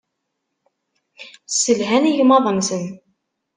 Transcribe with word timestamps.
Sselhan 1.47 2.09
igmaḍ-nsen. 2.11 2.85